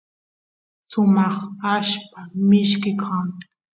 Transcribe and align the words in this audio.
sumaq 0.91 1.35
allpa 1.73 2.21
mishki 2.47 2.91
kan 3.01 3.27